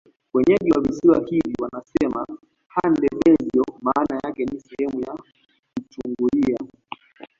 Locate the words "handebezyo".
2.67-3.63